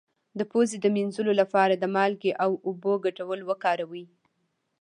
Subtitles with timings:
[0.39, 4.05] د پوزې د مینځلو لپاره د مالګې او اوبو ګډول وکاروئ